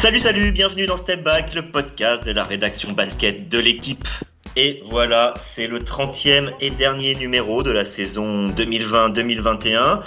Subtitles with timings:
[0.00, 4.08] Salut, salut, bienvenue dans Step Back, le podcast de la rédaction basket de l'équipe.
[4.56, 10.00] Et voilà, c'est le 30e et dernier numéro de la saison 2020-2021.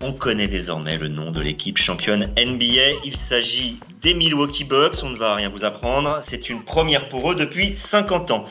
[0.00, 3.02] On connaît désormais le nom de l'équipe championne NBA.
[3.04, 5.00] Il s'agit des Milwaukee Bucks.
[5.02, 6.20] On ne va rien vous apprendre.
[6.22, 8.46] C'est une première pour eux depuis 50 ans.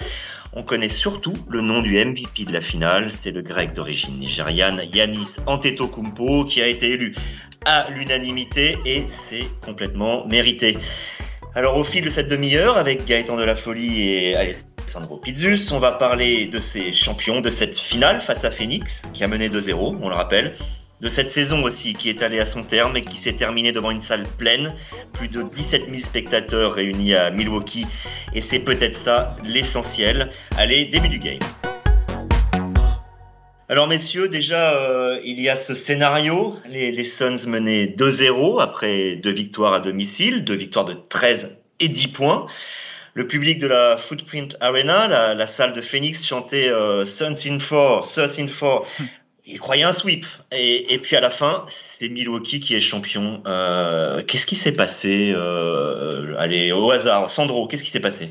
[0.54, 3.12] On connaît surtout le nom du MVP de la finale.
[3.12, 7.16] C'est le grec d'origine nigériane Yanis Antetokounmpo qui a été élu
[7.68, 10.78] à l'unanimité et c'est complètement mérité.
[11.54, 15.80] Alors au fil de cette demi-heure avec Gaëtan de la Folie et Alessandro Pizzus, on
[15.80, 19.98] va parler de ces champions, de cette finale face à Phoenix qui a mené 2-0,
[20.02, 20.56] on le rappelle,
[21.02, 23.92] de cette saison aussi qui est allée à son terme et qui s'est terminée devant
[23.92, 24.74] une salle pleine,
[25.12, 27.86] plus de 17 000 spectateurs réunis à Milwaukee
[28.34, 30.32] et c'est peut-être ça l'essentiel.
[30.58, 31.40] Allez, début du game.
[33.70, 39.18] Alors messieurs, déjà euh, il y a ce scénario, les, les Suns menaient 2-0 après
[39.18, 42.46] deux victoires à domicile, deux victoires de 13 et 10 points.
[43.14, 47.58] Le public de la Footprint Arena, la, la salle de Phoenix, chantait euh, Suns in
[47.58, 48.86] 4, Suns in 4.
[49.46, 50.26] Il croyait un sweep.
[50.54, 53.42] Et, et, puis à la fin, c'est Milwaukee qui est champion.
[53.48, 55.34] Euh, qu'est-ce qui s'est passé
[56.38, 57.30] Allez, au hasard.
[57.30, 58.30] Sandro, qu'est-ce qui s'est passé?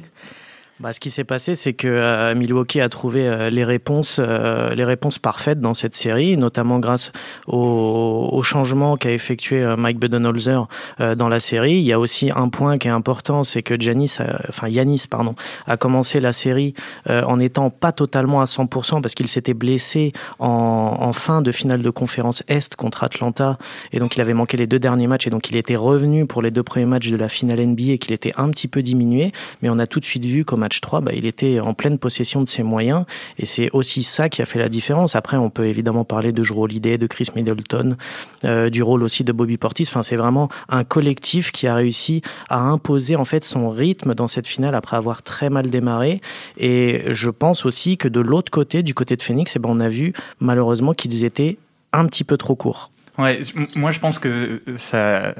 [0.79, 4.75] Bah, ce qui s'est passé, c'est que euh, Milwaukee a trouvé euh, les réponses, euh,
[4.75, 7.13] les réponses parfaites dans cette série, notamment grâce
[7.47, 10.69] au, au changement qu'a effectué Mike Budenholzer
[11.17, 11.77] dans la série.
[11.77, 15.35] Il y a aussi un point qui est important, c'est que Giannis, enfin Yanis, pardon,
[15.67, 16.75] a commencé la série
[17.09, 21.83] en étant pas totalement à 100% parce qu'il s'était blessé en, en, fin de finale
[21.83, 23.59] de conférence Est contre Atlanta
[23.93, 26.43] et donc il avait manqué les deux derniers matchs et donc il était revenu pour
[26.43, 29.33] les deux premiers matchs de la finale NBA et qu'il était un petit peu diminué,
[29.63, 31.97] mais on a tout de suite vu comment match 3, bah, il était en pleine
[31.97, 33.05] possession de ses moyens
[33.39, 35.15] et c'est aussi ça qui a fait la différence.
[35.15, 37.97] Après, on peut évidemment parler de Drew Holiday, de Chris Middleton,
[38.45, 39.85] euh, du rôle aussi de Bobby Portis.
[39.87, 44.27] Enfin, c'est vraiment un collectif qui a réussi à imposer en fait son rythme dans
[44.27, 46.21] cette finale après avoir très mal démarré.
[46.59, 49.79] Et je pense aussi que de l'autre côté, du côté de Phoenix, eh ben, on
[49.79, 51.59] a vu malheureusement qu'ils étaient
[51.93, 52.91] un petit peu trop courts.
[53.19, 53.41] Ouais,
[53.77, 55.35] moi je pense que ça,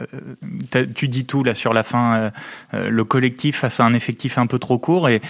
[0.95, 2.31] tu dis tout là sur la fin,
[2.75, 5.21] euh, le collectif face à un effectif un peu trop court et,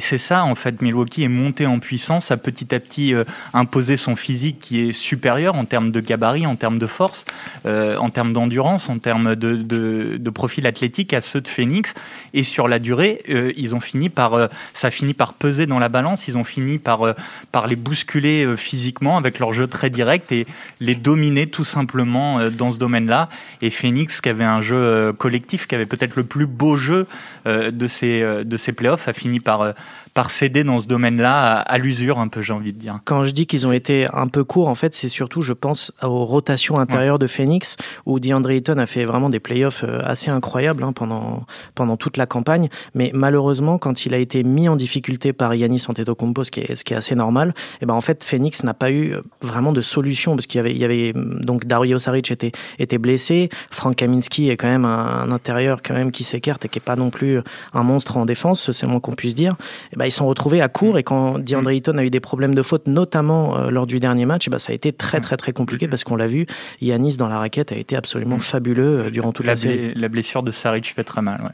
[0.00, 0.80] c'est ça en fait.
[0.82, 4.92] Milwaukee est monté en puissance, a petit à petit euh, imposé son physique qui est
[4.92, 7.24] supérieur en termes de gabarit, en termes de force,
[7.66, 11.94] euh, en termes d'endurance, en termes de, de, profil athlétique à ceux de Phoenix.
[12.34, 15.66] Et sur la durée, euh, ils ont fini par, euh, ça a fini par peser
[15.66, 16.28] dans la balance.
[16.28, 17.14] Ils ont fini par
[17.52, 20.46] par les bousculer physiquement avec leur jeu très direct et
[20.80, 23.28] les dominer tout simplement euh, dans ce domaine-là.
[23.62, 27.06] Et Phoenix, qui avait un jeu euh, collectif, qui avait peut-être le plus beau jeu
[27.46, 29.74] euh, de ces, de ces playoffs, a fini par,
[30.18, 32.98] par céder dans ce domaine-là à, l'usure un peu, j'ai envie de dire.
[33.04, 35.92] Quand je dis qu'ils ont été un peu courts, en fait, c'est surtout, je pense,
[36.02, 40.82] aux rotations intérieures de Phoenix, où DeAndre Ayton a fait vraiment des playoffs assez incroyables
[40.82, 41.46] hein, pendant,
[41.76, 42.68] pendant toute la campagne.
[42.96, 46.74] Mais malheureusement, quand il a été mis en difficulté par Yanis Antetokounmpo, ce qui est,
[46.74, 49.70] ce qui est assez normal, et eh ben en fait, Phoenix n'a pas eu vraiment
[49.70, 52.50] de solution parce qu'il y avait, il y avait donc Dario Saric était
[52.80, 56.80] était blessé, Frank Kaminski est quand même un, intérieur quand même qui s'écarte et qui
[56.80, 57.40] est pas non plus
[57.72, 59.54] un monstre en défense, c'est moins qu'on puisse dire.
[59.92, 62.54] Et ben ils sont retrouvés à court et quand DeAndre Ayton a eu des problèmes
[62.54, 65.36] de faute, notamment euh, lors du dernier match, et ben ça a été très très
[65.36, 66.46] très compliqué parce qu'on l'a vu,
[66.80, 69.94] Yanis dans la raquette a été absolument fabuleux euh, durant toute la, la série.
[69.94, 71.52] La blessure de Saric fait très mal, ouais.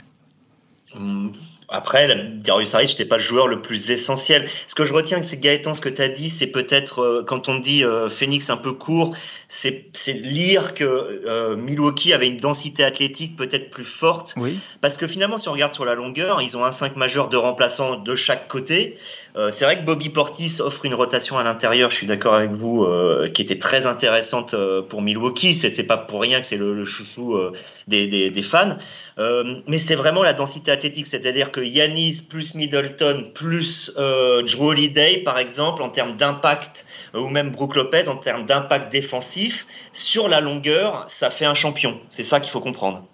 [1.69, 2.07] Après,
[2.45, 4.47] Darius Saric n'était pas le joueur le plus essentiel.
[4.69, 7.49] Ce que je retiens, c'est Gaëtan, ce que tu as dit, c'est peut-être, euh, quand
[7.49, 9.17] on dit euh, Phoenix un peu court,
[9.57, 14.35] c'est lire que euh, Milwaukee avait une densité athlétique peut-être plus forte.
[14.37, 14.59] Oui.
[14.81, 17.37] Parce que finalement, si on regarde sur la longueur, ils ont un 5 majeur de
[17.37, 18.99] remplaçants de chaque côté.
[19.37, 22.51] Euh, c'est vrai que Bobby Portis offre une rotation à l'intérieur, je suis d'accord avec
[22.51, 24.57] vous, euh, qui était très intéressante
[24.89, 25.55] pour Milwaukee.
[25.55, 27.39] C'est pas pour rien que c'est le, le, chouchou
[27.87, 28.77] des, des, des, fans.
[29.19, 35.39] Mais c'est vraiment la densité athlétique, c'est-à-dire que Yanis plus Middleton plus Drew Holiday, par
[35.39, 39.44] exemple, en termes d'impact, ou même Brook Lopez, en termes d'impact défensif,
[39.93, 42.01] sur la longueur, ça fait un champion.
[42.11, 43.05] C'est ça qu'il faut comprendre.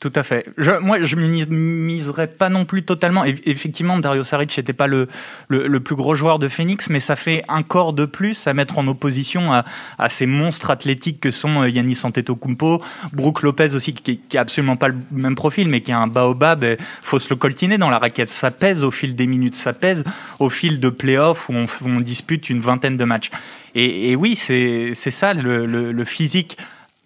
[0.00, 0.46] Tout à fait.
[0.56, 3.22] Je, moi, je minimiserais pas non plus totalement.
[3.26, 5.08] Effectivement, Dario Saric n'était pas le,
[5.48, 8.78] le, plus gros joueur de Phoenix, mais ça fait un corps de plus à mettre
[8.78, 12.82] en opposition à, ces monstres athlétiques que sont euh, Yannis Antetokounmpo,
[13.12, 16.06] Brook Lopez aussi, qui, qui a absolument pas le même profil, mais qui a un
[16.06, 16.64] baobab.
[16.64, 18.30] Il faut se le coltiner dans la raquette.
[18.30, 20.02] Ça pèse au fil des minutes, ça pèse
[20.38, 23.30] au fil de playoffs où on, où on dispute une vingtaine de matchs.
[23.74, 26.56] Et, oui, c'est ça le physique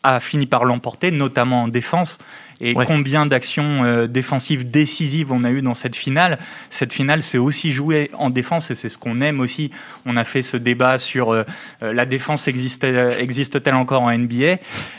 [0.04, 2.18] a fini par l'emporter, notamment en défense.
[2.60, 6.38] Et combien d'actions euh, défensives décisives on a eu dans cette finale?
[6.70, 9.70] Cette finale, c'est aussi joué en défense et c'est ce qu'on aime aussi.
[10.06, 11.44] On a fait ce débat sur euh,
[11.82, 14.56] euh, la défense existe-t-elle encore en NBA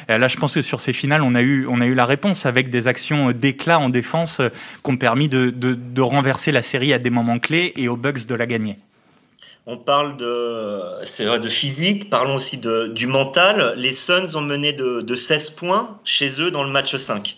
[0.07, 2.45] Là, je pense que sur ces finales, on a eu, on a eu la réponse
[2.45, 4.41] avec des actions d'éclat en défense
[4.83, 8.27] qui ont permis de, de renverser la série à des moments clés et aux Bucks
[8.27, 8.75] de la gagner.
[9.67, 13.73] On parle de, vrai, de physique, parlons aussi de, du mental.
[13.77, 17.35] Les Suns ont mené de, de 16 points chez eux dans le match 5.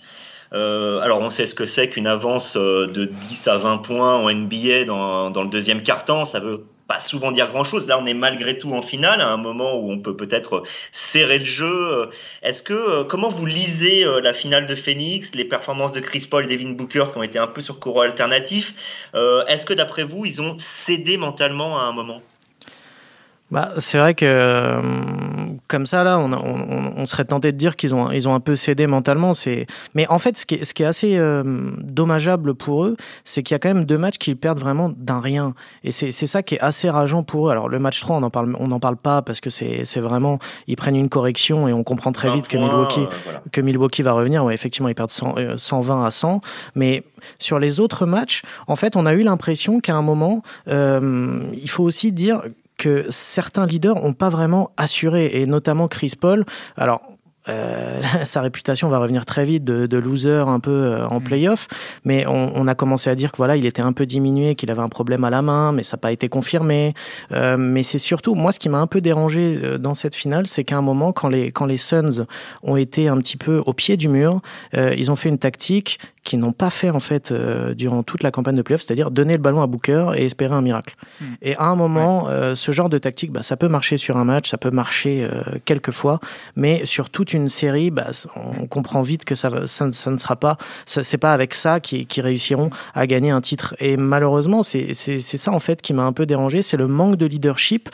[0.54, 4.16] Euh, alors on sait ce que c'est qu'une avance euh, de 10 à 20 points
[4.16, 6.26] en NBA dans, dans le deuxième quart-temps.
[6.26, 7.88] Ça veut pas souvent dire grand chose.
[7.88, 11.40] Là, on est malgré tout en finale, à un moment où on peut peut-être serrer
[11.40, 12.10] le jeu.
[12.42, 16.28] Est-ce que, euh, comment vous lisez euh, la finale de Phoenix, les performances de Chris
[16.30, 18.74] Paul et Devin Booker qui ont été un peu sur courant alternatif?
[19.16, 22.22] Euh, Est-ce que d'après vous, ils ont cédé mentalement à un moment?
[23.50, 24.82] Bah, c'est vrai que euh,
[25.70, 28.42] comme ça là, on, on, on, serait tenté de dire qu'ils ont ils ont un
[28.42, 29.34] peu cédé mentalement.
[29.34, 31.44] C'est mais en fait ce qui est, ce qui est assez euh,
[31.82, 35.22] dommageable pour eux, c'est qu'il y a quand même deux matchs qu'ils perdent vraiment d'un
[35.22, 35.54] rien.
[35.86, 37.52] Et c'est c'est ça qui est assez rageant pour eux.
[37.52, 40.02] Alors le match 3, on en parle on n'en parle pas parce que c'est c'est
[40.02, 44.02] vraiment ils prennent une correction et on comprend très vite que Milwaukee euh, que Milwaukee
[44.02, 44.44] va revenir.
[44.44, 46.42] Ouais, effectivement, ils perdent 100, 120 à 100,
[46.76, 47.04] mais
[47.40, 51.84] sur les autres matchs, en fait, on a eu l'impression qu'à un moment, il faut
[51.84, 52.42] aussi dire
[52.78, 56.46] que certains leaders n'ont pas vraiment assuré, et notamment Chris Paul.
[56.78, 57.02] Alors,
[57.50, 61.24] euh, sa réputation va revenir très vite de, de loser un peu euh, en mm.
[61.24, 61.68] playoff,
[62.06, 64.72] mais on, on, a commencé à dire que voilà, il était un peu diminué, qu'il
[64.72, 66.94] avait un problème à la main, mais ça n'a pas été confirmé.
[67.32, 70.48] Euh, mais c'est surtout moi ce qui m'a un peu dérangé euh, dans cette finale,
[70.48, 72.26] c'est qu'à un moment quand les quand les Suns
[72.64, 74.42] ont été un petit peu au pied du mur,
[74.76, 77.34] euh, ils ont fait une tactique qu'ils n'ont pas fait en fait
[77.78, 80.62] durant toute la campagne de playoff, c'est-à-dire donner le ballon à Booker et espérer un
[80.62, 80.96] miracle.
[81.22, 81.26] Mm.
[81.42, 84.50] Et à un moment, ce genre de tactique, bah, ça peut marcher sur un match,
[84.50, 85.26] ça peut marcher
[85.64, 86.20] quelques fois,
[86.58, 90.58] mais sur toute une une série, bah, on comprend vite que ça, ne sera pas,
[90.86, 93.76] c'est pas avec ça qu'ils réussiront à gagner un titre.
[93.80, 97.26] Et malheureusement, c'est ça en fait qui m'a un peu dérangé, c'est le manque de
[97.26, 97.90] leadership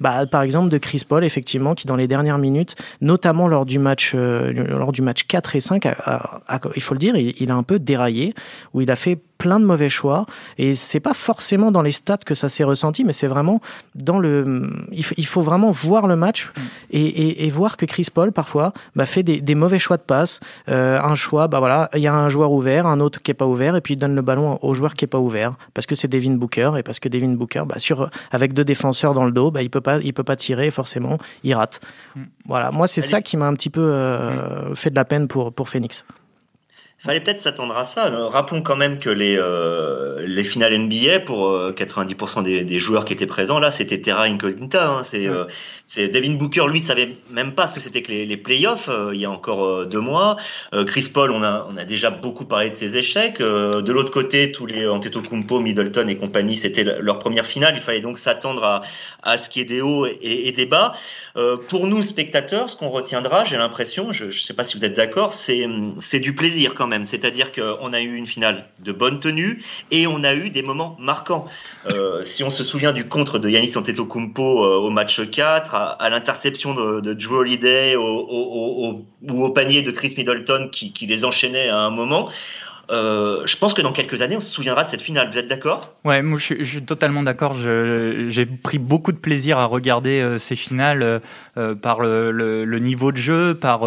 [0.00, 3.78] bah, par exemple de Chris Paul, effectivement, qui dans les dernières minutes, notamment lors du
[3.78, 5.88] match, euh, lors du match 4 et 5,
[6.74, 8.34] il faut le dire, il, a un peu déraillé,
[8.74, 10.26] où il a fait plein de mauvais choix
[10.58, 13.60] et c'est pas forcément dans les stats que ça s'est ressenti mais c'est vraiment
[13.94, 16.52] dans le il faut, vraiment voir le match
[16.90, 20.40] et, et, voir que Chris Paul parfois bah, fait des, des, mauvais choix de passe
[20.68, 23.34] euh, un choix bah voilà il y a un joueur ouvert un autre qui est
[23.34, 25.86] pas ouvert et puis il donne le ballon au joueur qui est pas ouvert parce
[25.86, 29.24] que c'est Devin Booker et parce que Devin Booker bah, sur avec deux défenseurs dans
[29.24, 31.80] le dos bah, il peut il peut pas tirer, forcément, il rate.
[32.14, 32.22] Mm.
[32.46, 35.52] Voilà, moi c'est ça qui m'a un petit peu euh, fait de la peine pour,
[35.52, 36.04] pour Phoenix.
[37.06, 38.10] Fallait peut-être s'attendre à ça.
[38.30, 43.12] Rappelons quand même que les, euh, les finales NBA, pour 90% euh, des, joueurs qui
[43.12, 44.90] étaient présents, là, c'était Terra Incognita.
[44.90, 45.02] Hein.
[45.04, 45.28] C'est,
[45.86, 49.20] c'est Devin Booker, lui, savait même pas ce que c'était que les, les playoffs il
[49.20, 50.36] y a encore deux mois.
[50.86, 53.38] Chris Paul, on a, déjà beaucoup parlé de ses échecs.
[53.38, 57.74] de l'autre côté, tous les Antetokounmpo, Middleton et compagnie, c'était leur première finale.
[57.76, 58.82] Il fallait donc s'attendre à,
[59.26, 60.94] à ce qu'il y ait des hauts et, des bas.
[61.36, 64.84] Euh, pour nous, spectateurs, ce qu'on retiendra, j'ai l'impression, je ne sais pas si vous
[64.84, 67.04] êtes d'accord, c'est du plaisir quand même.
[67.04, 70.96] C'est-à-dire qu'on a eu une finale de bonne tenue et on a eu des moments
[70.98, 71.46] marquants.
[71.90, 76.10] Euh, si on se souvient du contre de Yanis Antetokounmpo euh, au match 4, à,
[76.10, 81.68] l'interception de, de Drew Holiday ou au panier de Chris Middleton qui, qui les enchaînait
[81.68, 82.30] à un moment,
[82.90, 85.28] euh, je pense que dans quelques années, on se souviendra de cette finale.
[85.30, 85.94] Vous êtes d'accord?
[86.04, 87.56] Ouais, moi je, suis totalement d'accord.
[87.56, 91.20] J'ai pris beaucoup de plaisir à regarder euh, ces finales
[91.56, 93.86] euh, par le, niveau de jeu, par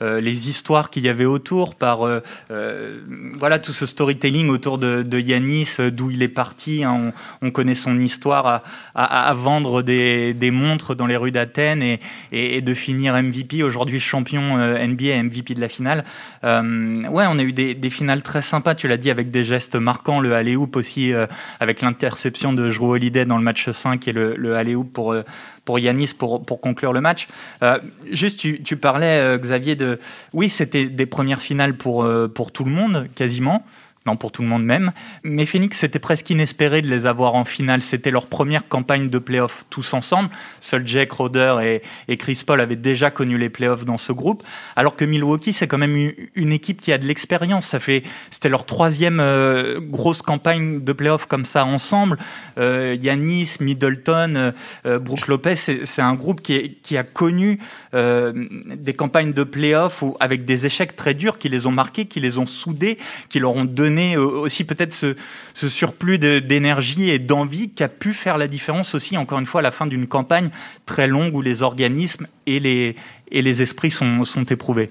[0.00, 2.00] les histoires qu'il y avait autour, par
[2.48, 6.82] voilà tout ce storytelling autour de, Yanis, d'où il est parti.
[6.82, 7.12] Hein.
[7.40, 8.62] on, on, connaît son histoire
[8.94, 11.98] à, vendre des, montres dans les rues d'Athènes
[12.32, 16.04] et, de finir MVP, aujourd'hui champion NBA, MVP de la finale.
[16.42, 19.44] ouais, on a eu des, des finales très très sympa, tu l'as dit, avec des
[19.44, 21.26] gestes marquants, le alley-oop aussi, euh,
[21.60, 25.22] avec l'interception de Drew Holiday dans le match 5 et le, le alley-oop pour, euh,
[25.66, 27.28] pour Yanis pour, pour conclure le match.
[27.62, 27.78] Euh,
[28.10, 30.00] juste, tu, tu parlais, Xavier, de...
[30.32, 33.66] Oui, c'était des premières finales pour, pour tout le monde, quasiment
[34.06, 34.92] non pour tout le monde même.
[35.22, 37.82] Mais Phoenix, c'était presque inespéré de les avoir en finale.
[37.82, 40.30] C'était leur première campagne de playoffs tous ensemble.
[40.60, 44.42] Seul Jake Roder et, Chris Paul avaient déjà connu les playoffs dans ce groupe.
[44.76, 47.68] Alors que Milwaukee, c'est quand même une équipe qui a de l'expérience.
[47.68, 52.18] Ça fait, c'était leur troisième euh, grosse campagne de playoffs comme ça ensemble.
[52.58, 54.52] Euh, Yanis, Middleton, euh,
[54.86, 57.60] euh Brook Lopez, c'est un groupe qui, qui a connu
[57.92, 62.38] des campagnes de playoffs avec des échecs très durs qui les ont marqués, qui les
[62.38, 65.14] ont soudés, qui leur ont donné donné aussi peut-être ce,
[65.54, 69.60] ce, surplus d'énergie et d'envie qui a pu faire la différence aussi, encore une fois,
[69.60, 70.50] à la fin d'une campagne
[70.86, 72.96] très longue où les organismes et les,
[73.30, 74.90] et les esprits sont, sont éprouvés.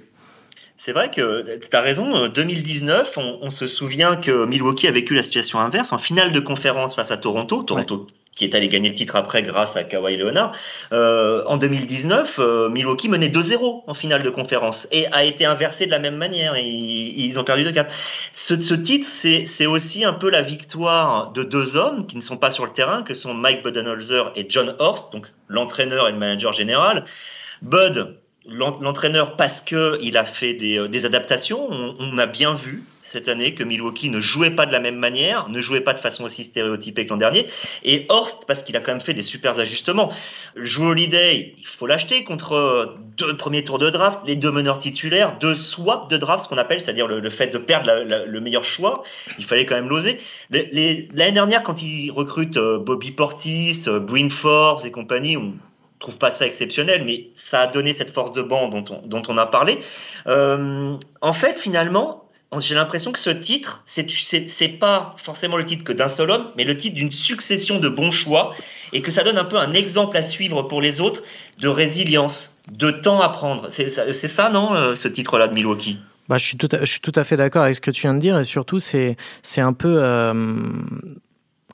[0.78, 5.14] C'est vrai que tu as raison, 2019, on, on, se souvient que Milwaukee a vécu
[5.14, 7.64] la situation inverse en finale de conférence face à Toronto.
[7.64, 10.54] Toronto qui est allé gagner le titre après grâce à Kawhi Leonard.
[10.94, 15.86] Euh, en 2019, euh, Milwaukee menait 2-0 en finale de conférence et a été inversé
[15.86, 16.58] de la même manière.
[16.58, 17.94] Ils, ont perdu de 4
[18.34, 22.52] Ce, titre, c'est aussi un peu la victoire de deux hommes qui ne sont pas
[22.52, 26.54] sur le terrain, que sont Mike Budenholzer et John Horst, donc l'entraîneur et le manager
[26.54, 27.06] général.
[27.62, 31.68] Bud, l'entraîneur parce que il a fait des, euh, adaptations.
[31.70, 34.96] On, on, a bien vu cette année que Milwaukee ne jouait pas de la même
[34.96, 37.48] manière, ne jouait pas de façon aussi stéréotypée que l'an dernier.
[37.84, 40.14] Et Horst, parce qu'il a quand même fait des super ajustements.
[40.56, 45.38] Joe Holiday, il faut l'acheter contre deux premiers tours de draft, les deux meneurs titulaires,
[45.40, 47.92] deux swaps de draft, ce qu'on appelle, c'est-à-dire le, fait de perdre
[48.26, 49.04] le meilleur choix.
[49.38, 50.20] Il fallait quand même l'oser.
[50.50, 55.54] L'année dernière, quand il recrute euh, Bobby Portis, euh, Bryn Forbes et compagnie, on
[56.00, 59.22] trouve pas ça exceptionnel, mais ça a donné cette force de banc dont on, dont
[59.28, 59.80] on a parlé.
[60.28, 62.26] Euh, en fait, finalement,
[62.60, 66.66] j'ai l'impression que ce titre, c'est pas forcément le titre que d'un seul homme, mais
[66.66, 68.54] le titre d'une succession de bons choix
[68.92, 71.24] et que ça donne un peu un exemple à suivre pour les autres
[71.60, 73.70] de résilience, de temps à prendre.
[73.70, 73.90] C'est
[74.28, 76.00] ça, non, euh, ce titre-là de Milwaukee?
[76.28, 78.02] Bah, je, suis tout à, je suis tout à fait d'accord avec ce que tu
[78.02, 79.16] viens de dire et surtout, c'est
[79.58, 79.96] un peu.
[80.02, 80.34] Euh,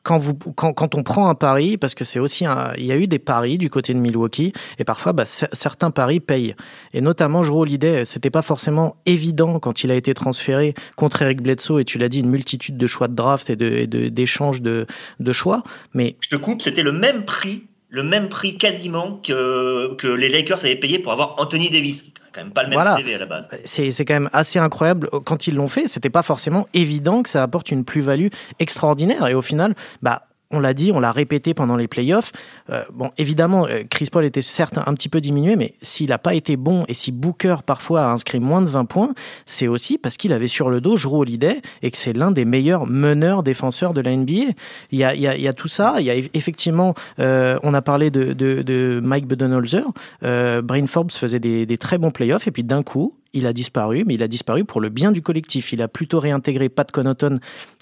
[0.08, 2.94] quand, vous, quand, quand, on prend un pari, parce que c'est aussi un, il y
[2.94, 6.56] a eu des paris du côté de Milwaukee, et parfois bah, certains paris payent.
[6.94, 11.42] Et notamment, Jero Holiday, c'était pas forcément évident quand il a été transféré contre Eric
[11.42, 14.86] Bledsoe, et tu l'as dit, une multitude de choix de draft et d'échanges de,
[15.20, 15.62] de, de, choix.
[15.94, 20.30] Mais je te coupe, c'était le même prix, le même prix quasiment que, que les
[20.30, 22.98] Lakers avaient payé pour avoir Anthony Davis quand même pas le même voilà.
[22.98, 23.50] CV à la base.
[23.66, 25.10] C'est, c'est quand même assez incroyable.
[25.26, 28.28] Quand ils l'ont fait, c'était pas forcément évident que ça apporte une plus-value
[28.60, 29.28] extraordinaire.
[29.28, 32.32] Et au final, bah, on l'a dit, on l'a répété pendant les playoffs.
[32.70, 36.18] Euh, bon, évidemment, euh, Chris Paul était certes un petit peu diminué, mais s'il n'a
[36.18, 39.14] pas été bon et si Booker parfois a inscrit moins de 20 points,
[39.46, 42.46] c'est aussi parce qu'il avait sur le dos Jrue Holiday et que c'est l'un des
[42.46, 44.54] meilleurs meneurs défenseurs de la NBA.
[44.92, 45.96] Il y a, tout ça.
[46.00, 49.86] Il y a effectivement, euh, on a parlé de Mike Budenholzer.
[50.24, 53.54] Euh, Brain Forbes faisait des, des très bons playoffs et puis d'un coup, il a
[53.54, 55.74] disparu, mais il a disparu pour le bien du collectif.
[55.74, 57.40] Il a plutôt réintégré Pat Connaughton,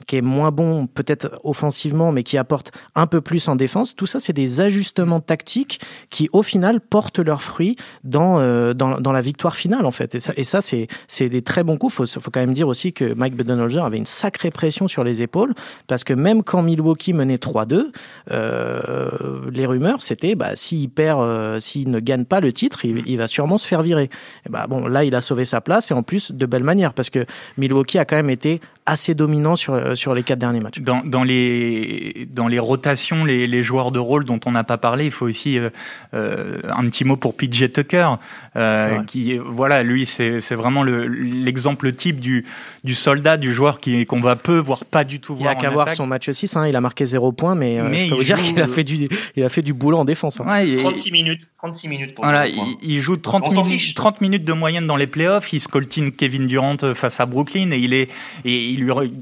[0.07, 3.95] qui est moins bon peut-être offensivement, mais qui apporte un peu plus en défense.
[3.95, 9.11] Tout ça, c'est des ajustements tactiques qui, au final, portent leurs fruits dans, euh, dans,
[9.11, 10.15] la victoire finale, en fait.
[10.15, 11.93] Et ça, c'est, c'est des très bons coups.
[11.93, 15.03] Il faut, faut quand même dire aussi que Mike Budenholzer avait une sacrée pression sur
[15.03, 15.53] les épaules,
[15.87, 17.91] parce que même quand Milwaukee menait 3-2,
[18.31, 19.09] euh,
[19.51, 23.17] les rumeurs, c'était bah, s'il perd, euh, s'il ne gagne pas le titre, il, il,
[23.17, 24.09] va sûrement se faire virer.
[24.45, 26.93] Et bah, bon, là, il a sauvé sa place et en plus de belle manière
[26.93, 27.25] parce que
[27.57, 30.79] Milwaukee a quand même été assez dominant sur, euh, sur les quatre derniers matchs.
[30.79, 34.77] Dans, dans, les, dans les rotations, les, les joueurs de rôle dont on n'a pas
[34.77, 35.69] parlé, il faut aussi euh,
[36.13, 38.09] euh un petit mot pour PJ Tucker,
[38.57, 42.45] euh, qui, voilà, lui, c'est vraiment l'exemple type du,
[42.83, 45.53] du soldat, du joueur qu'on va peu, voire pas du tout voir.
[45.53, 47.81] Il n'y a qu'à voir son match 6, hein, il a marqué 0 points, mais,
[47.81, 50.05] mais je peux vous dire qu'il a, fait du, il a fait du boulot en
[50.05, 50.39] défense.
[50.39, 50.45] Hein.
[50.47, 54.53] Ouais, 36 minutes, 36 minutes pour voilà, il, il, joue 30 minutes, 30 minutes de
[54.53, 58.09] moyenne dans les playoffs, il scoltine Kevin Durant face à Brooklyn et il est,
[58.43, 59.13] et il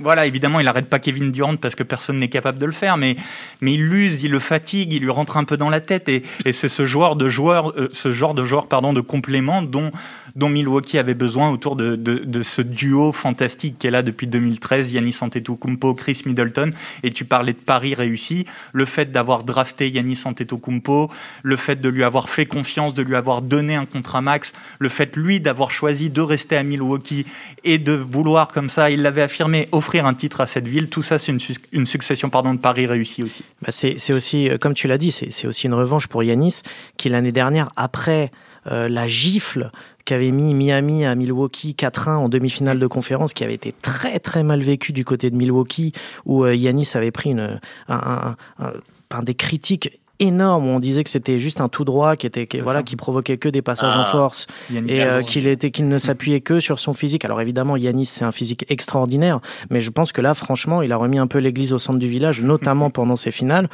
[0.00, 2.96] voilà, évidemment, il arrête pas Kevin Durant parce que personne n'est capable de le faire,
[2.96, 3.16] mais,
[3.60, 6.22] mais il l'use, il le fatigue, il lui rentre un peu dans la tête, et,
[6.52, 9.90] c'est ce joueur de joueur, euh, ce genre de joueur, pardon, de complément dont,
[10.36, 14.92] dont Milwaukee avait besoin autour de, de, ce duo fantastique qui est là depuis 2013,
[14.92, 16.70] Yanis Antetokounmpo, Chris Middleton,
[17.02, 21.10] et tu parlais de Paris réussi, le fait d'avoir drafté Yanis Antetokounmpo,
[21.42, 24.88] le fait de lui avoir fait confiance, de lui avoir donné un contrat max, le
[24.88, 27.26] fait lui d'avoir choisi de rester à Milwaukee
[27.62, 30.88] et de vouloir comme ça, il l'avait affirmé, offrir un titre à cette ville.
[30.88, 31.32] Tout ça, c'est
[31.72, 33.44] une, succession pardon, de paris réussis aussi.
[33.62, 36.62] Bah c'est aussi, euh, comme tu l'as dit, c'est aussi une revanche pour Yanis,
[36.96, 38.30] qui l'année dernière, après
[38.70, 39.70] euh, la gifle
[40.04, 44.42] qu'avait mis Miami à Milwaukee 4-1 en demi-finale de conférence, qui avait été très très
[44.42, 45.92] mal vécu du côté de Milwaukee,
[46.24, 48.72] où euh, Yanis avait pris une, un, un,
[49.10, 52.46] un, des critiques énorme où on disait que c'était juste un tout droit qui était
[52.46, 55.88] qui, voilà qui provoquait que des passages ah, en force et euh, qu'il était qu'il
[55.88, 57.24] ne s'appuyait que sur son physique.
[57.24, 59.40] Alors évidemment Yanis c'est un physique extraordinaire,
[59.70, 62.08] mais je pense que là franchement il a remis un peu l'église au centre du
[62.08, 63.68] village, notamment pendant ses finales.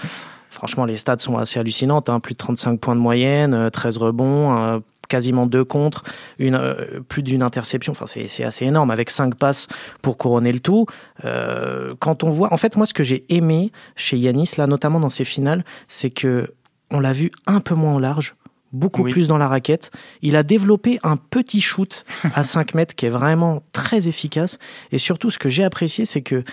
[0.50, 2.08] Franchement, les stats sont assez hallucinantes.
[2.08, 2.18] Hein.
[2.18, 4.78] Plus de 35 points de moyenne, 13 euh, rebonds, euh,
[5.10, 6.04] quasiment deux contre,
[6.38, 7.92] une, euh, plus d'une interception.
[7.92, 9.66] Enfin, c'est assez énorme avec cinq passes
[10.00, 10.86] pour couronner le tout.
[11.26, 15.00] Euh, quand on voit, en fait, moi, ce que j'ai aimé chez Yanis, là, notamment
[15.00, 16.54] dans ses finales, c'est que
[16.90, 18.34] on l'a vu un peu moins en large
[18.72, 19.90] beaucoup plus dans la raquette.
[20.22, 24.58] Il a développé un petit shoot à 5 mètres qui est vraiment très efficace.
[24.92, 26.44] Et surtout, ce que j'ai apprécié, c'est que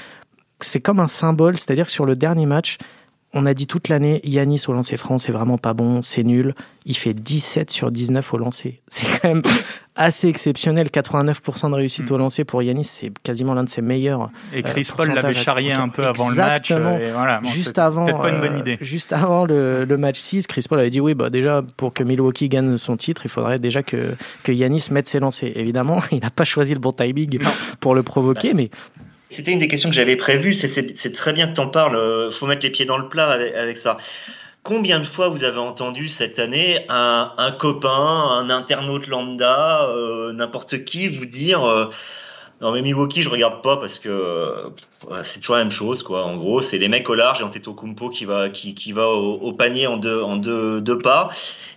[0.60, 2.78] c'est comme un symbole, c'est-à-dire que sur le dernier match,
[3.34, 6.54] on a dit toute l'année, Yanis au lancer franc, c'est vraiment pas bon, c'est nul.
[6.86, 8.82] Il fait 17 sur 19 au lancer.
[8.90, 9.44] C'est quand même
[9.98, 10.88] assez exceptionnel.
[10.88, 12.14] 89% de réussite mm.
[12.14, 14.30] au lancer pour Yanis, c'est quasiment l'un de ses meilleurs.
[14.54, 16.72] Et Chris Paul l'avait charrié un peu avant le match.
[16.72, 20.80] Euh, voilà, juste avant, pas une bonne euh, juste avant le, match 6, Chris Paul
[20.80, 24.14] avait dit oui, bah déjà pour que Milwaukee gagne son titre, il faudrait déjà que,
[24.44, 25.52] que Yanis mette ses lancers.
[25.56, 27.40] Évidemment, il n'a pas choisi le bon timing
[27.80, 28.70] pour le provoquer, bah, mais
[29.30, 30.54] c'était une des questions que j'avais prévues.
[30.54, 31.96] C'est très bien que tu en parles.
[31.96, 33.98] Euh, faut mettre les pieds dans le plat avec, ça.
[34.64, 40.84] Combien de fois vous avez entendu cette année un, copain, un internaute lambda, euh, n'importe
[40.84, 41.90] qui vous dire euh,
[42.60, 44.72] non mais Milwaukee je regarde pas parce que
[45.24, 46.26] c'est toujours la même chose quoi.
[46.26, 49.54] En gros c'est les mecs au large et Antetokounmpo qui va qui, qui va au,
[49.54, 51.30] panier en deux en deux pas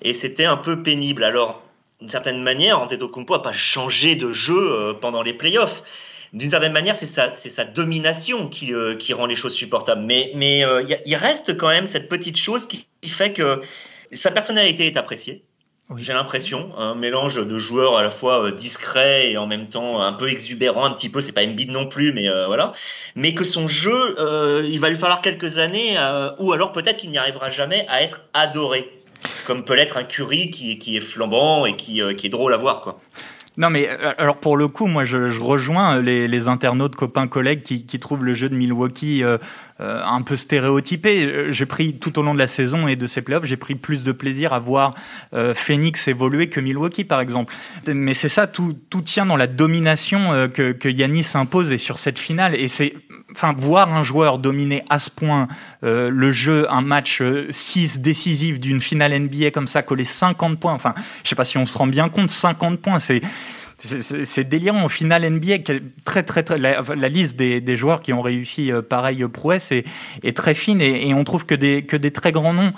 [0.03, 1.23] et c'était un peu pénible.
[1.23, 1.63] Alors
[2.01, 5.85] d'une certaine manière Antetokounmpo a pas changé de jeu pendant les playoffs
[6.33, 10.03] d'une certaine manière, c'est sa, c'est sa domination qui, euh, qui rend les choses supportables.
[10.03, 13.61] Mais, mais euh, il reste quand même cette petite chose qui, fait que
[14.13, 15.43] sa personnalité est appréciée.
[15.97, 20.01] J'ai l'impression, un mélange de joueurs à la fois euh, discret et en même temps
[20.01, 22.73] un peu exubérant, un petit peu, c'est pas Embiid non plus, mais voilà.
[23.17, 24.17] Mais que son jeu,
[24.65, 25.97] il va lui falloir quelques années,
[26.39, 28.89] ou alors peut-être qu'il n'y arrivera jamais à être adoré,
[29.49, 32.57] comme peut l'être un Curry qui, qui est flambant et qui, qui est drôle à
[32.57, 33.01] voir, quoi.
[33.61, 37.63] Non, mais euh, alors pour le coup, moi, je, rejoins euh, les, internautes, copains, collègues
[37.63, 39.37] qui, trouvent le jeu de Milwaukee euh,
[39.79, 41.53] un peu stéréotypé.
[41.53, 44.03] J'ai pris tout au long de la saison et de ces playoffs, j'ai pris plus
[44.03, 44.95] de plaisir à voir
[45.55, 47.53] Phoenix évoluer que Milwaukee, par exemple.
[47.87, 51.99] Mais c'est ça, tout, tout tient dans la domination que, que Yanis impose et sur
[51.99, 52.55] cette finale.
[52.55, 52.95] Et c'est
[53.33, 55.49] enfin, voir un joueur dominer à ce point
[55.85, 60.59] euh, le jeu, un match 6 euh, décisif d'une finale NBA comme ça, coller 50
[60.59, 63.21] points, enfin, je sais pas si on se rend bien compte, 50 points, c'est
[63.83, 64.85] c'est délirant.
[64.85, 65.59] Au final, NBA,
[66.05, 69.85] très, très, très, la, liste des, joueurs qui ont réussi euh, pareil prouesse est,
[70.23, 72.73] est très fine et, et, on trouve que des, que des très grands noms.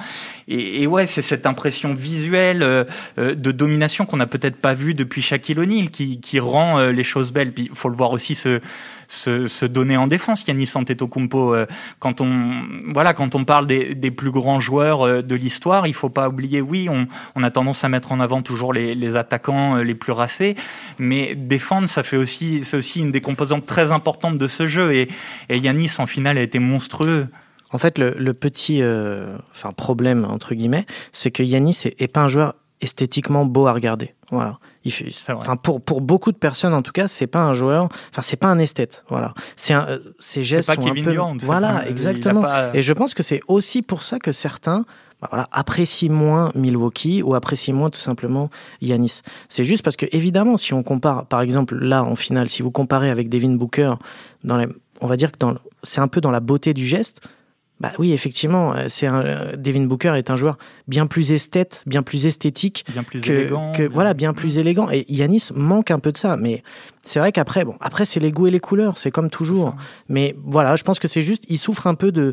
[0.49, 2.85] Et, et ouais, c'est cette impression visuelle euh,
[3.19, 7.05] euh, de domination qu'on n'a peut-être pas vue depuis Shaquille O'Neal qui, qui rend les
[7.05, 7.53] choses belles.
[7.53, 8.61] Puis il faut le voir aussi se,
[9.09, 11.55] se, se donner en défense, Yannis Antetokounmpo.
[11.99, 16.09] Quand on, voilà, quand on parle des, des plus grands joueurs de l'histoire, il faut
[16.09, 19.77] pas oublier, oui, on, on, a tendance à mettre en avant toujours les, les attaquants
[19.77, 20.57] les plus racés,
[20.99, 24.93] mais défendre, ça fait aussi, c'est aussi une des composantes très importantes de ce jeu.
[24.93, 25.09] Et,
[25.49, 27.29] et Yanis, en finale, a été monstrueux.
[27.73, 32.29] En fait, le, petit euh, enfin, problème, entre guillemets, c'est que Yanis est, pas un
[32.29, 34.15] joueur esthétiquement beau à regarder.
[34.31, 34.59] Voilà.
[34.85, 37.89] Il fait, enfin, pour, pour beaucoup de personnes, en tout cas, c'est pas un joueur,
[38.11, 39.05] enfin, c'est pas un esthète.
[39.09, 39.33] Voilà.
[39.57, 41.17] C'est un, euh, ses gestes sont un peu.
[41.43, 42.45] voilà, exactement.
[42.75, 44.85] Et je pense que c'est aussi pour ça que certains
[45.23, 49.21] bah voilà, apprécie moins Milwaukee ou apprécie moins tout simplement Yanis.
[49.49, 52.73] C'est juste parce que évidemment, si on compare, par exemple là en finale, si vous
[52.73, 53.95] comparez avec Devin Booker,
[54.43, 54.67] dans les,
[55.01, 55.39] on va dire que
[55.85, 57.21] c'est un peu dans la beauté du geste.
[57.83, 61.83] Bah oui, effectivement, euh, c'est un, euh, Devin Booker est un joueur bien plus esthète,
[61.85, 64.89] bien plus esthétique, bien plus que, élégant, que voilà, bien plus élégant.
[64.93, 66.63] Et Yanis manque un peu de ça, mais
[67.05, 69.75] c'est vrai qu'après, bon, après c'est les goûts et les couleurs, c'est comme toujours.
[70.09, 72.33] Mais voilà, je pense que c'est juste, il souffre un peu de,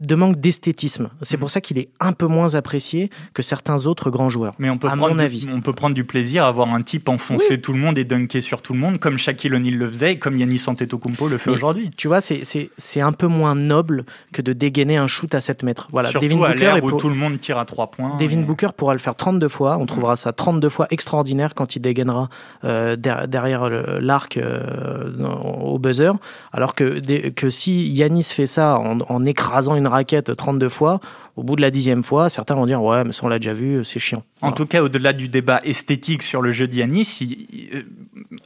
[0.00, 1.08] de manque d'esthétisme.
[1.22, 1.50] C'est pour mm.
[1.50, 4.54] ça qu'il est un peu moins apprécié que certains autres grands joueurs.
[4.58, 5.48] Mais on peut prendre mon avis.
[5.50, 8.42] on peut prendre du plaisir à voir un type enfoncer tout le monde et dunker
[8.42, 11.50] sur tout le monde, comme Shaquille O'Neal le faisait, et comme Yannis Antetokounmpo le fait
[11.50, 11.90] aujourd'hui.
[11.96, 15.88] Tu vois, c'est un peu moins noble que de dégainer un shoot à 7 mètres.
[15.90, 16.10] Voilà.
[16.10, 18.16] Surtout Devin à Booker où tout le monde tire à 3 points.
[18.18, 19.78] Devin Booker pourra le faire 32 fois.
[19.78, 22.28] On trouvera ça 32 fois extraordinaire quand il dégainera
[22.64, 25.10] euh, derrière le l'arc euh,
[25.62, 26.12] au buzzer.
[26.52, 31.00] Alors que, que si Yanis fait ça en, écrasant une raquette 32 fois,
[31.36, 33.54] au bout de la dixième fois, certains vont dire ouais, mais ça on l'a déjà
[33.54, 34.22] vu, c'est chiant.
[34.42, 37.18] En tout cas, au-delà du débat esthétique sur le jeu de Yanis,
[37.72, 37.82] euh,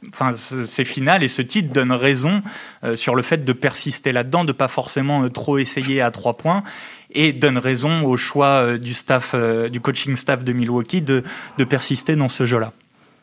[0.09, 2.41] enfin, ces finales et ce titre donnent raison
[2.83, 6.63] euh, sur le fait de persister là-dedans, de pas forcément trop essayer à trois points
[7.11, 9.33] et donne raison au choix du staff,
[9.71, 11.23] du coaching staff de Milwaukee de,
[11.57, 12.73] de persister dans ce jeu-là.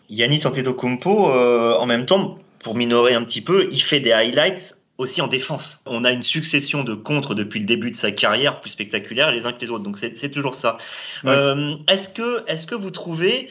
[0.09, 4.77] Yanis Antetokounmpo, euh, en même temps, pour minorer un petit peu, il fait des highlights
[4.99, 5.81] aussi en défense.
[5.87, 9.47] On a une succession de contres depuis le début de sa carrière, plus spectaculaires les
[9.47, 9.83] uns que les autres.
[9.83, 10.79] Donc c'est toujours ça.
[11.25, 13.49] Euh, est-ce que, est-ce que vous trouvez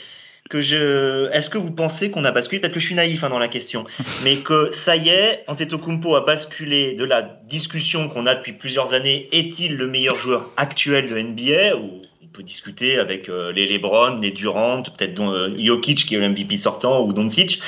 [0.49, 2.61] que je, est-ce que vous pensez qu'on a basculé?
[2.61, 3.85] Peut-être que je suis naïf hein, dans la question,
[4.23, 8.93] mais que ça y est, Antetokounmpo a basculé de la discussion qu'on a depuis plusieurs
[8.93, 9.27] années.
[9.31, 12.01] Est-il le meilleur joueur actuel de NBA ou
[12.33, 16.57] peut discuter avec euh, les LeBron, les Durant, peut-être euh, Jokic qui est le MVP
[16.57, 17.61] sortant ou Doncic.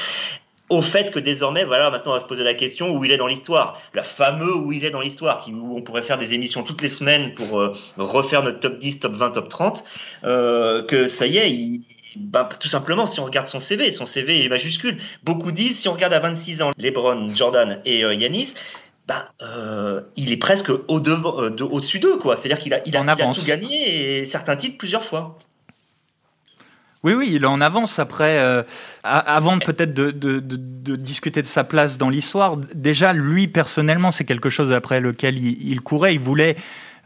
[0.69, 3.17] au fait que désormais, voilà, maintenant on va se poser la question où il est
[3.17, 6.63] dans l'histoire, la fameux où il est dans l'histoire, où on pourrait faire des émissions
[6.63, 9.83] toutes les semaines pour euh, refaire notre top 10, top 20, top 30,
[10.23, 11.81] euh, que ça y est,
[12.17, 14.97] bah, tout simplement, si on regarde son CV, son CV est majuscule.
[15.23, 18.53] Beaucoup disent, si on regarde à 26 ans, LeBron, Jordan et Yanis,
[19.07, 22.35] bah, euh, il est presque au euh, au-dessus d'eux, quoi.
[22.35, 25.37] C'est-à-dire qu'il a, il a, il a, tout gagné et certains titres plusieurs fois.
[27.03, 27.99] Oui, oui, il est en avance.
[27.99, 28.63] Après, euh,
[29.03, 34.11] avant peut-être de, de, de, de, discuter de sa place dans l'histoire, déjà, lui, personnellement,
[34.11, 36.15] c'est quelque chose après lequel il, il courait.
[36.15, 36.55] Il voulait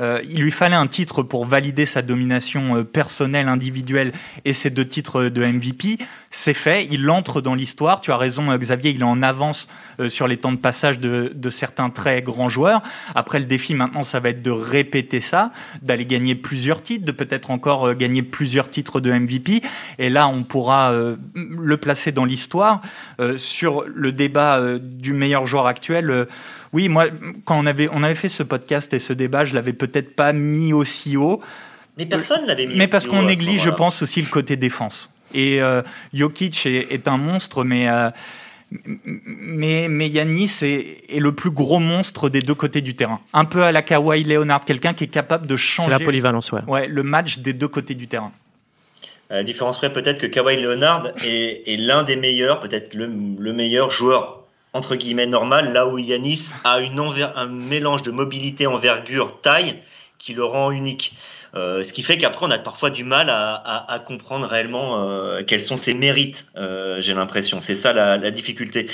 [0.02, 4.14] euh, il lui fallait un titre pour valider sa domination euh, personnelle, individuelle
[4.46, 5.98] et ses deux titres de MVP.
[6.32, 8.00] C'est fait, il entre dans l'histoire.
[8.00, 9.68] Tu as raison, euh, Xavier, il est en avance
[10.08, 12.82] sur les temps de passage de, de certains très grands joueurs.
[13.16, 17.12] Après, le défi maintenant, ça va être de répéter ça, d'aller gagner plusieurs titres, de
[17.12, 19.62] peut-être encore gagner plusieurs titres de MVP.
[19.98, 20.94] Et là, on pourra
[21.36, 22.82] le placer dans l'histoire.
[23.36, 26.28] Sur le débat du meilleur joueur actuel,
[26.73, 27.05] oui, moi,
[27.45, 30.34] quand on avait, on avait fait ce podcast et ce débat, je l'avais peut-être pas
[30.34, 31.41] mis aussi haut.
[31.97, 32.75] Mais personne l'avait mis.
[32.75, 35.12] Mais parce qu'on néglige, je pense, aussi le côté défense.
[35.34, 35.82] Et euh,
[36.13, 37.89] Jokic est, un monstre, mais.
[37.89, 38.10] Euh,
[38.95, 43.19] mais, mais Yanis est, est, le plus gros monstre des deux côtés du terrain.
[43.34, 45.91] Un peu à la Kawhi Leonard, quelqu'un qui est capable de changer.
[45.91, 46.62] C'est la polyvalence, ouais.
[46.67, 46.88] ouais.
[46.88, 48.32] Le match des deux côtés du terrain.
[49.32, 53.05] À la différence près, peut-être que Kawhi Leonard est, est l'un des meilleurs, peut-être le,
[53.05, 54.38] le, meilleur joueur
[54.73, 56.79] entre guillemets normal, là où Yanis a
[57.36, 59.82] un mélange de mobilité, envergure, taille
[60.17, 61.13] qui le rend unique.
[61.55, 65.63] Euh, ce qui fait qu'après on a parfois du mal à, comprendre réellement euh, quels
[65.63, 66.47] sont ses mérites.
[66.58, 68.88] Euh, J'ai l'impression, c'est ça la difficulté.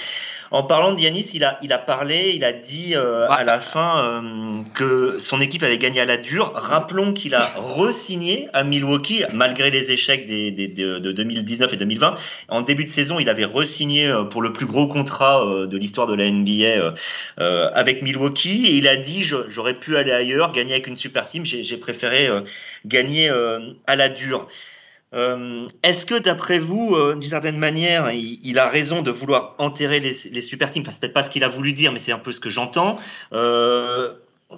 [0.55, 3.59] En parlant de Yanis, il a, il a parlé, il a dit euh, à la
[3.59, 6.53] fin euh, que son équipe avait gagné à la dure.
[6.55, 12.15] Rappelons qu'il a re-signé à Milwaukee malgré les échecs des, des, de 2019 et 2020.
[12.47, 16.07] En début de saison, il avait re-signé euh, pour le plus gros contrat de l'histoire
[16.07, 16.95] de la NBA
[17.37, 21.45] avec Milwaukee et il a dit j'aurais pu aller ailleurs, gagner avec une super team.
[21.45, 22.29] J'ai préféré
[22.85, 23.29] gagner
[23.87, 24.47] à la dure.
[25.15, 29.99] Euh, est-ce que d'après vous, euh, d'une certaine manière, il, a raison de vouloir enterrer
[29.99, 30.83] les, super teams?
[30.83, 32.49] Enfin, c'est peut-être pas ce qu'il a voulu dire, mais c'est un peu ce que
[32.49, 32.99] j'entends.
[33.31, 34.13] Euh,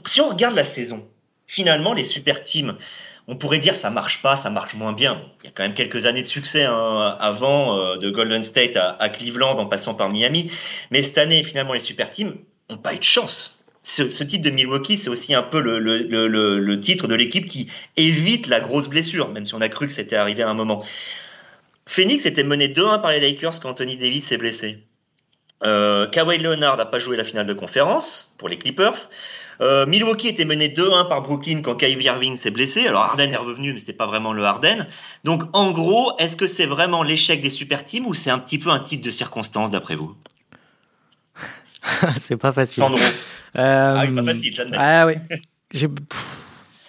[0.06, 1.08] si on regarde la saison,
[1.46, 2.76] finalement, les super teams,
[3.28, 5.22] on pourrait dire ça marche pas, ça marche moins bien.
[5.44, 8.96] Il y a quand même quelques années de succès hein, avant de Golden State à,
[9.00, 10.52] à Cleveland en passant par Miami,
[10.92, 12.36] mais cette année, finalement, les super teams
[12.70, 13.57] n'ont pas eu de chance
[13.88, 17.48] ce, titre de Milwaukee, c'est aussi un peu le, le, le, le titre de l'équipe
[17.48, 20.54] qui évite la grosse blessure, même si on a cru que c'était arrivé à un
[20.54, 20.84] moment.
[21.86, 24.84] Phoenix était mené 2-1 par les Lakers quand Anthony Davis s'est blessé.
[25.64, 29.10] Euh, Kawhi Leonard n'a pas joué la finale de conférence pour les Clippers.
[29.62, 32.88] Euh, Milwaukee était mené 2-1 par Brooklyn quand Kyrie Irving s'est blessé.
[32.88, 34.86] Alors Harden est revenu, mais c'était pas vraiment le Harden.
[35.24, 38.60] Donc en gros, est-ce que c'est vraiment l'échec des super teams ou c'est un petit
[38.60, 40.14] peu un titre de circonstance d'après vous?
[42.18, 42.84] C'est pas facile.
[42.84, 43.00] Sandro.
[43.58, 44.78] Euh, ah oui, pas facile, j'admets.
[44.80, 45.14] Ah oui.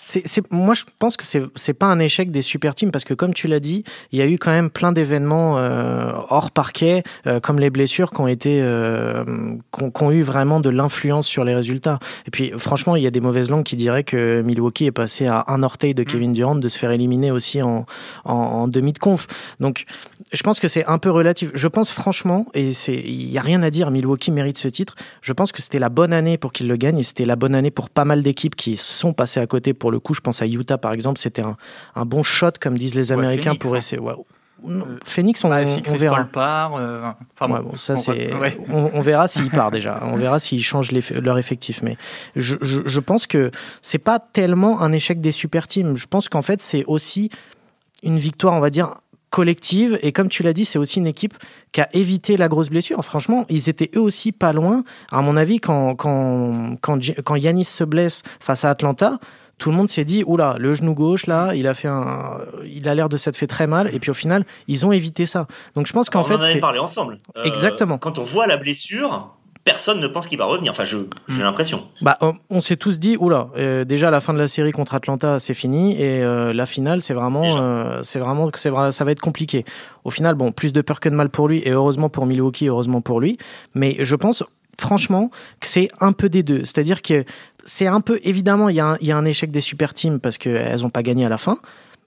[0.08, 3.12] c'est, moi, je pense que c'est, c'est pas un échec des super teams parce que,
[3.12, 7.02] comme tu l'as dit, il y a eu quand même plein d'événements euh, hors parquet,
[7.26, 9.24] euh, comme les blessures, qui ont été, euh,
[9.76, 11.98] qui ont eu vraiment de l'influence sur les résultats.
[12.26, 15.26] Et puis, franchement, il y a des mauvaises langues qui diraient que Milwaukee est passé
[15.26, 16.06] à un orteil de mm.
[16.06, 17.84] Kevin Durant de se faire éliminer aussi en,
[18.24, 19.26] en, en demi de conf.
[19.60, 19.84] Donc,
[20.32, 21.50] je pense que c'est un peu relatif.
[21.54, 24.94] Je pense franchement, et c'est, il y a rien à dire, Milwaukee mérite ce titre.
[25.20, 27.54] Je pense que c'était la bonne année pour qu'il le gagne et c'était la bonne
[27.54, 30.14] année pour pas mal d'équipes qui sont passées à côté pour le coup.
[30.14, 31.56] Je pense à Utah par exemple, c'était un,
[31.94, 33.78] un bon shot comme disent les Américains pour hein.
[33.78, 34.00] essayer.
[35.04, 36.24] Phoenix, on, on verra.
[36.24, 38.32] Part, euh, enfin, bon, ça c'est.
[38.68, 40.00] On, on, verra s'il part déjà.
[40.02, 41.80] On verra s'ils changent leur effectif.
[41.82, 41.96] Mais
[42.34, 45.96] je, je, je pense que c'est pas tellement un échec des super teams.
[45.96, 47.30] Je pense qu'en fait c'est aussi
[48.02, 48.96] une victoire, on va dire
[49.30, 49.98] collective.
[50.02, 51.34] Et comme tu l'as dit, c'est aussi une équipe
[51.72, 53.04] qui a évité la grosse blessure.
[53.04, 54.82] Franchement, ils étaient eux aussi pas loin.
[55.12, 59.18] À mon avis, quand, quand, quand, quand Yanis se blesse face à Atlanta,
[59.58, 62.88] tout le monde s'est dit oula le genou gauche là il a fait un il
[62.88, 65.46] a l'air de s'être fait très mal et puis au final ils ont évité ça
[65.74, 68.46] donc je pense qu'en fait on en avait parlé ensemble euh, exactement quand on voit
[68.46, 69.34] la blessure
[69.68, 70.72] personne ne pense qu'il va revenir.
[70.72, 71.40] Enfin, j'ai hmm.
[71.40, 71.86] l'impression.
[72.00, 72.18] Bah,
[72.48, 75.54] on, s'est tous dit, oula, euh, déjà la fin de la série contre Atlanta, c'est
[75.54, 79.20] fini, et euh, la finale, c'est vraiment, euh, c'est vraiment, c'est vrai, ça va être
[79.20, 79.64] compliqué.
[80.04, 82.68] Au final, bon, plus de peur que de mal pour lui, et heureusement pour Milwaukee,
[82.68, 83.36] heureusement pour lui.
[83.74, 84.42] Mais je pense,
[84.80, 86.64] franchement, que c'est un peu des deux.
[86.64, 87.24] C'est-à-dire que
[87.64, 90.20] c'est un peu, évidemment, il y, a un, y a un échec des super teams
[90.20, 91.58] parce qu'elles n'ont pas gagné à la fin.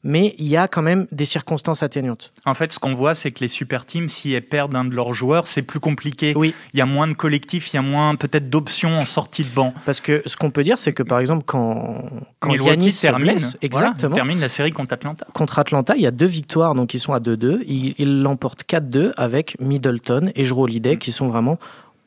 [0.04, 2.34] mais il y a quand même des circonstances atténuantes.
[2.46, 4.96] En fait, ce qu'on voit, c'est que les super teams, si elles perdent un de
[4.96, 6.34] leurs joueurs, c'est plus compliqué.
[6.36, 6.56] Oui.
[6.74, 9.50] Il y a moins de collectifs, il y a moins peut-être d'options en sortie de
[9.50, 9.74] banc.
[9.86, 12.04] Parce que ce qu'on peut dire, c'est que par exemple, quand,
[12.40, 15.28] quand Yanis termine, exactement, termine la série contre Atlanta.
[15.34, 17.64] Contre Atlanta, il y a deux victoires, donc ils sont à 2-2.
[17.68, 21.00] Ils l'emportent 4-2 avec Middleton et Jrue Holiday, mm.
[21.00, 21.60] qui sont vraiment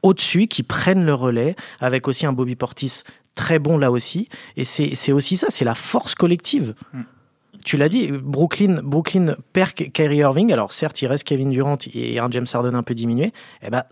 [0.05, 3.03] au-dessus, qui prennent le relais, avec aussi un Bobby Portis
[3.35, 4.29] très bon là aussi.
[4.57, 6.75] Et c'est aussi ça, c'est la force collective.
[6.93, 7.01] Mm.
[7.65, 10.53] Tu l'as dit, Brooklyn, Brooklyn perd Kyrie Irving.
[10.53, 13.33] Alors certes, il reste Kevin Durant et un James Harden un peu diminué.
[13.63, 13.85] Eh ben,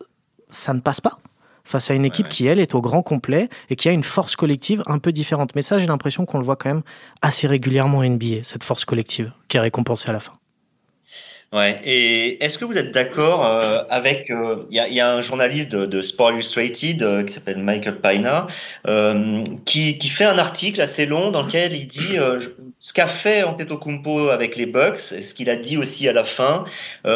[0.51, 1.18] ça ne passe pas
[1.64, 4.37] face à une équipe qui, elle, est au grand complet et qui a une force
[4.37, 5.55] collective un peu différente.
[5.55, 6.83] Mais ça, j'ai l'impression qu'on le voit quand même
[7.22, 10.33] assez régulièrement en NBA, cette force collective qui est récompensée à la fin.
[11.53, 11.79] Ouais.
[11.85, 15.21] Et est-ce que vous êtes d'accord euh, avec euh, il y, a, y, a, un
[15.21, 18.47] journaliste de, de Sport Illustrated euh, qui s'appelle Michael Pina
[19.67, 22.17] qui, qui fait un article assez long dans lequel il dit
[22.79, 26.65] ce qu'a fait Antetokounmpo avec les Bucks, ce qu'il a dit aussi à la fin,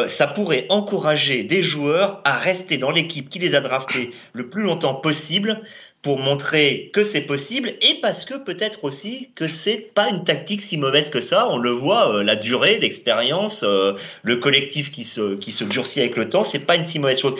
[0.06, 4.62] ça pourrait encourager des joueurs à rester dans l'équipe qui les a draftés le plus
[4.62, 5.62] longtemps possible
[6.06, 10.62] pour montrer que c'est possible et parce que peut-être aussi que c'est pas une tactique
[10.62, 11.48] si mauvaise que ça.
[11.50, 15.98] On le voit, euh, la durée, l'expérience, euh, le collectif qui se, qui se durcit
[15.98, 17.34] avec le temps, c'est pas une si mauvaise chose.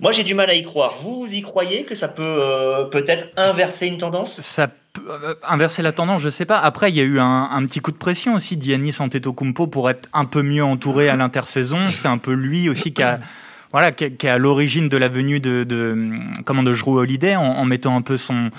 [0.00, 0.94] Moi, j'ai du mal à y croire.
[1.02, 4.40] Vous, y croyez que ça peut euh, peut-être inverser une tendance?
[4.40, 4.70] Ça
[5.46, 6.58] inverser la tendance, je sais pas.
[6.58, 9.90] Après, il y a eu un, un petit coup de pression aussi d'Yanis Antetokounmpo pour
[9.90, 11.88] être un peu mieux entouré à l'intersaison.
[11.92, 13.20] C'est un peu lui aussi qui a
[13.76, 15.94] voilà, qui, est à l'origine de la venue de, de
[16.46, 18.50] comment de Drew Holiday en, mettant un peu son,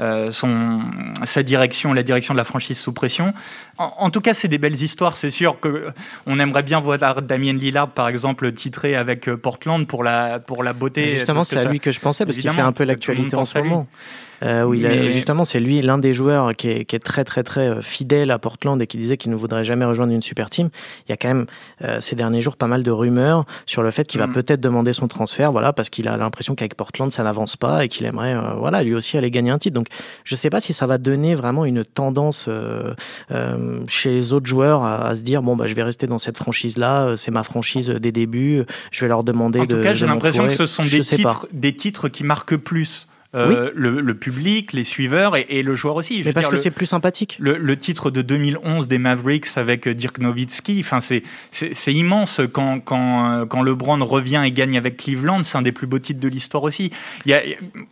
[0.00, 0.82] euh, son,
[1.24, 3.32] sa direction, la direction de la franchise sous pression.
[3.78, 5.16] En, tout cas, c'est des belles histoires.
[5.16, 5.86] C'est sûr que
[6.26, 10.62] on aimerait bien voir Damien Lillard, par exemple, titré avec euh, Portland pour la pour
[10.62, 11.08] la beauté.
[11.08, 13.58] Justement, c'est à lui que je pensais parce qu'il fait un peu l'actualité en ce
[13.58, 13.86] moment.
[14.42, 17.80] Euh, oui, justement, c'est lui l'un des joueurs qui est, qui est, très très très
[17.82, 20.68] fidèle à Portland et qui disait qu'il ne voudrait jamais rejoindre une super team.
[21.06, 21.46] Il y a quand même
[21.82, 24.32] euh, ces derniers jours pas mal de rumeurs sur le fait qu'il va mm.
[24.32, 27.88] peut-être demander son transfert, voilà, parce qu'il a l'impression qu'avec Portland ça n'avance pas et
[27.88, 29.74] qu'il aimerait, euh, voilà, lui aussi aller gagner un titre.
[29.74, 29.88] Donc,
[30.24, 32.94] je sais pas si ça va donner vraiment une tendance euh,
[33.86, 36.76] chez les autres joueurs à, se dire bon bah je vais rester dans cette franchise
[36.76, 39.74] là, c'est ma franchise des débuts, je vais leur demander en de.
[39.74, 43.08] En tout cas, j'ai l'impression que ce sont des titres, des titres qui marquent plus.
[43.34, 46.22] Euh, le, public, les suiveurs et, le joueur aussi.
[46.24, 47.36] Mais parce que c'est plus sympathique.
[47.38, 53.62] Le, titre de 2011 des Mavericks avec Dirk Nowitzki, enfin c'est immense quand quand quand
[53.62, 56.90] LeBron revient et gagne avec Cleveland, c'est un des plus beaux titres de l'histoire aussi.
[57.24, 57.42] Il y a,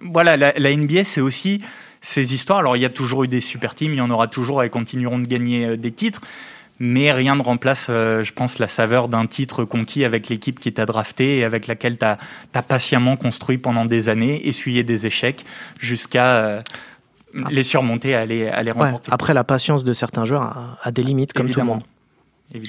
[0.01, 1.61] voilà, la, la NBA c'est aussi
[2.01, 2.59] ces histoires.
[2.59, 4.71] Alors il y a toujours eu des super teams, il y en aura toujours et
[4.71, 6.21] continueront de gagner euh, des titres
[6.85, 10.71] mais rien ne remplace, euh, je pense, la saveur d'un titre conquis avec l'équipe qui
[10.71, 12.19] t'a drafté et avec laquelle tu as,
[12.63, 15.47] patiemment construit pendant des années, essuyé des échecs
[15.81, 16.61] jusqu'à euh,
[17.51, 19.11] les surmonter, aller, les remporter.
[19.11, 21.83] après, la patience de certains joueurs a, des limites, comme tout le monde.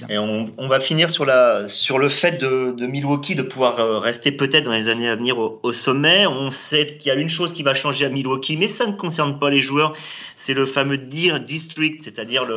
[0.09, 4.31] Et on, va finir sur, la, sur le fait de, Milwaukee de pouvoir euh, rester
[4.31, 6.25] peut-être dans les années à venir au, sommet.
[6.25, 8.93] On sait qu'il y a une chose qui va changer à Milwaukee, mais ça ne
[8.93, 9.93] concerne pas les joueurs.
[10.37, 12.47] C'est le fameux Deer District, c'est-à-dire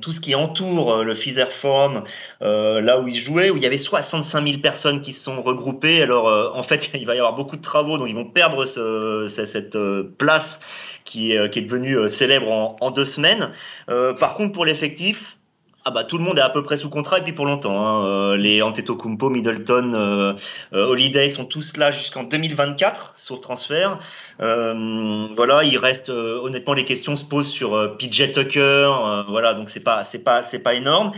[0.00, 2.04] tout ce qui entoure euh, le Fizer Forum,
[2.42, 5.42] euh, là où ils jouaient, où il y avait 65 000 personnes qui se sont
[5.42, 6.02] regroupées.
[6.02, 9.26] Alors en fait, il va y avoir beaucoup de travaux, donc ils vont perdre ce,
[9.28, 9.76] cette
[10.18, 10.60] place
[11.04, 13.50] qui est, qui est devenue célèbre en, en deux semaines.
[13.88, 15.36] par contre, pour l'effectif,
[15.86, 17.86] ah bah tout le monde est à peu près sous contrat et puis pour longtemps.
[17.86, 18.04] Hein.
[18.04, 20.34] Euh, les Antetokounmpo, Middleton, euh,
[20.74, 23.98] euh, Holiday sont tous là jusqu'en 2024 sur transfert.
[24.42, 28.90] Euh, voilà, il reste honnêtement les questions se posent sur PJ Tucker.
[29.28, 31.12] voilà, donc c'est pas c'est pas c'est pas énorme.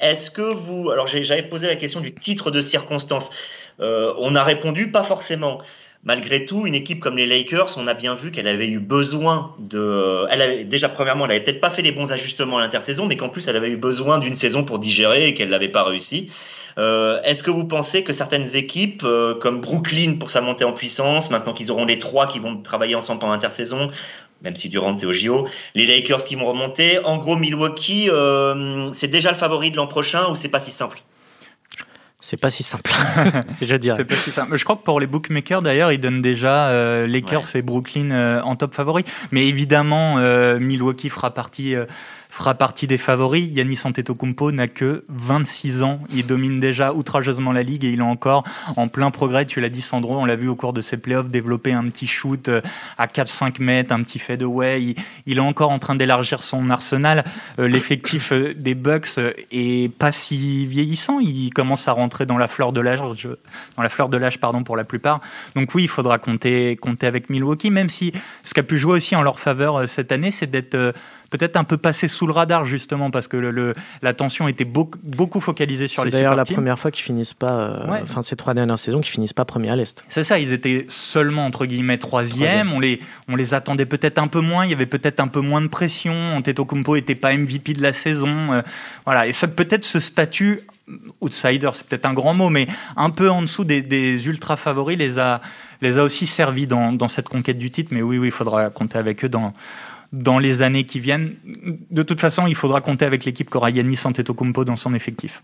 [0.00, 3.30] Est-ce que vous alors j'avais posé la question du titre de circonstance.
[3.78, 5.60] on a répondu pas forcément
[6.04, 9.54] malgré tout, une équipe comme les Lakers, on a bien vu qu'elle avait eu besoin
[9.58, 10.26] de.
[10.30, 13.16] Elle avait, déjà, premièrement, elle avait peut-être pas fait les bons ajustements à l'intersaison, mais
[13.16, 16.30] qu'en plus, elle avait eu besoin d'une saison pour digérer et qu'elle l'avait pas réussi.
[16.78, 20.72] Euh, Est-ce que vous pensez que certaines équipes, euh, comme Brooklyn pour sa montée en
[20.72, 23.90] puissance, maintenant qu'ils auront les trois qui vont travailler ensemble pendant l'intersaison,
[24.42, 28.90] même si Durant est au JO, les Lakers qui vont remonter, en gros Milwaukee, euh,
[28.92, 31.02] c'est déjà le favori de l'an prochain ou c'est pas si simple?
[32.20, 32.90] C'est pas si simple,
[33.62, 34.04] je dirais.
[34.04, 34.56] Pas si simple.
[34.56, 38.42] Je crois que pour les bookmakers, d'ailleurs, ils donnent déjà euh, Lakers et Brooklyn euh,
[38.42, 39.04] en top favori.
[39.30, 41.86] Mais évidemment, euh, Milwaukee fera partie euh,
[42.38, 43.50] fera partie des favoris.
[43.52, 45.98] Yannis Antetokounmpo n'a que 26 ans.
[46.14, 48.44] Il domine déjà outrageusement la ligue et il est encore
[48.76, 49.44] en plein progrès.
[49.44, 52.06] Tu l'as dit, Sandro, on l'a vu au cours de ses playoffs développer un petit
[52.06, 52.60] shoot euh,
[52.96, 54.82] à 4-5 mètres, un petit fadeaway.
[54.82, 54.94] Il,
[55.26, 57.24] il est encore en train d'élargir son arsenal.
[57.58, 59.18] Euh, l'effectif euh, des Bucks
[59.50, 61.18] est pas si vieillissant.
[61.18, 63.00] Il commence à rentrer dans la fleur de l'âge,
[63.76, 65.20] dans la fleur de l'âge, pardon, pour la plupart.
[65.56, 68.12] Donc oui, il faudra compter, compter avec Milwaukee, même si
[68.44, 70.94] ce qui a pu jouer aussi en leur faveur cette année, c'est d'être
[71.30, 74.98] peut-être un peu passé sous le radar justement parce que le, la tension était beaucoup,
[75.02, 76.10] beaucoup focalisée sur les.
[76.10, 79.12] C'est d'ailleurs la première fois qu'ils finissent pas, euh, enfin ces trois dernières saisons, qu'ils
[79.12, 80.04] finissent pas premier à l'est.
[80.08, 82.72] C'est ça, ils étaient seulement entre guillemets troisième.
[82.72, 84.64] On les, on les attendait peut-être un peu moins.
[84.64, 86.14] Il y avait peut-être un peu moins de pression.
[86.36, 88.52] Antetokounmpo était pas MVP de la saison.
[88.52, 88.62] Euh,
[89.04, 90.60] voilà, et ça peut-être ce statut
[91.20, 94.96] outsider, c'est peut-être un grand mot, mais un peu en dessous des, des ultra favoris
[94.96, 95.42] les a
[95.80, 97.90] les a aussi servis dans, dans cette conquête du titre.
[97.92, 99.52] Mais oui, oui, il faudra compter avec eux dans
[100.12, 101.34] dans les années qui viennent.
[101.90, 105.42] De toute façon, il faudra compter avec l'équipe qu'aura Yannis Antetokounmpo dans son effectif.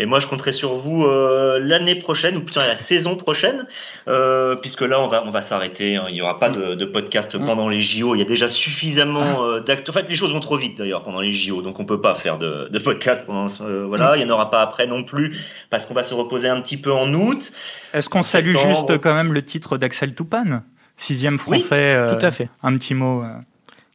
[0.00, 3.66] Et moi, je compterai sur vous euh, l'année prochaine, ou plutôt la saison prochaine,
[4.06, 5.96] euh, puisque là, on va, on va s'arrêter.
[5.96, 6.04] Hein.
[6.08, 7.44] Il n'y aura pas de, de podcast mm.
[7.44, 8.14] pendant les JO.
[8.14, 9.90] Il y a déjà suffisamment euh, d'actes.
[9.90, 12.14] En fait, les choses vont trop vite d'ailleurs pendant les JO, donc on peut pas
[12.14, 13.48] faire de, de podcast pendant.
[13.60, 14.20] Euh, voilà, mm.
[14.20, 15.36] il n'y en aura pas après non plus,
[15.68, 17.50] parce qu'on va se reposer un petit peu en août.
[17.92, 20.62] Est-ce qu'on salue juste quand même le titre d'Axel Toupane,
[20.96, 22.48] sixième français oui, tout à fait.
[22.62, 23.24] Un petit mot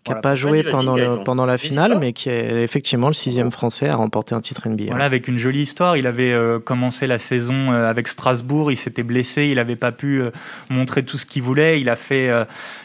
[0.04, 3.52] qui n'a pas joué pendant, le, pendant la finale, mais qui est effectivement le sixième
[3.52, 4.86] français à remporter un titre NBA.
[4.90, 5.96] Voilà, avec une jolie histoire.
[5.96, 9.94] Il avait euh, commencé la saison euh, avec Strasbourg, il s'était blessé, il n'avait pas
[9.94, 10.32] pu euh,
[10.70, 11.80] montrer tout ce qu'il voulait.
[11.80, 12.30] Il a fait,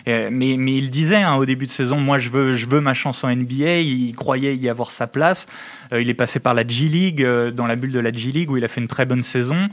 [0.06, 2.94] mais, mais il disait hein, au début de saison, moi je veux, je veux ma
[2.94, 3.78] chance en NBA.
[3.80, 5.46] Il croyait y avoir sa place.
[5.92, 8.56] il est passé par la G League, dans la bulle de la G League, où
[8.56, 9.68] il a fait une très bonne saison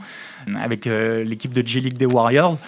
[0.60, 2.58] avec l'équipe de G League des Warriors.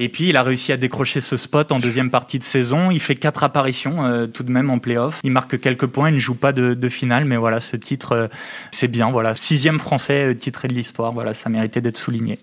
[0.00, 2.92] Et puis il a réussi à décrocher ce spot en deuxième partie de saison.
[2.92, 5.18] Il fait quatre apparitions euh, tout de même en playoff.
[5.24, 8.28] Il marque quelques points, il ne joue pas de, finale, mais voilà, ce titre, euh,
[8.70, 9.10] c'est bien.
[9.10, 11.12] Voilà, sixième français euh, titré de l'histoire.
[11.12, 12.38] Voilà, ça méritait d'être souligné.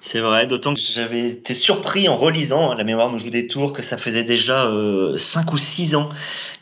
[0.00, 3.46] C'est vrai, d'autant que j'avais été surpris en relisant hein, La mémoire nous joue des
[3.46, 6.08] tours que ça faisait déjà euh, 5 ou 6 ans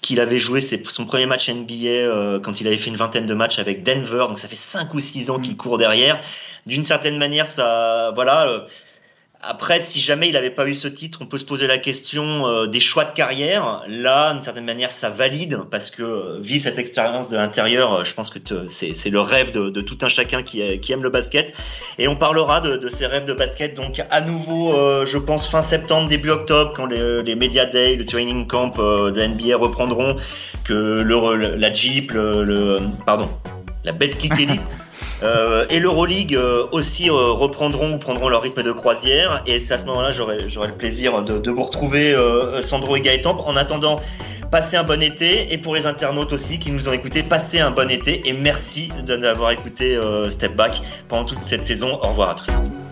[0.01, 3.59] qu'il avait joué son premier match NBA quand il avait fait une vingtaine de matchs
[3.59, 4.27] avec Denver.
[4.29, 6.21] Donc ça fait 5 ou 6 ans qu'il court derrière.
[6.67, 8.67] D'une certaine manière, ça, voilà,
[9.47, 12.47] après, si jamais il n'avait pas eu ce titre, on peut se poser la question
[12.47, 13.83] euh, des choix de carrière.
[13.89, 18.05] Là, d'une certaine manière, ça valide parce que euh, vivre cette expérience de l'intérieur, euh,
[18.05, 21.55] je pense que c'est le rêve de, tout un chacun qui, qui, aime le basket.
[21.99, 23.75] Et on parlera de, de, ces rêves de basket.
[23.75, 24.75] Donc, à nouveau,
[25.07, 29.29] je pense fin septembre, début octobre, quand les, Media Day, le training camp de la
[29.29, 30.17] NBA reprendront,
[30.65, 33.29] que la Jeep, le, le pardon,
[33.85, 34.79] la Betclic Elite
[35.23, 39.43] euh, et l'Euroleague euh, aussi euh, reprendront ou prendront leur rythme de croisière.
[39.47, 42.15] Et c'est à ce moment-là, j'aurai le plaisir de, vous retrouver,
[42.63, 43.45] Sandro et Gaëtan.
[43.47, 44.01] En attendant,
[44.51, 45.53] passez un bon été.
[45.53, 48.29] Et pour les internautes aussi qui nous ont écoutés, passez un bon été.
[48.29, 49.99] Et merci d'avoir écouté
[50.31, 51.99] Step Back pendant toute cette saison.
[52.03, 52.84] Au revoir à tous.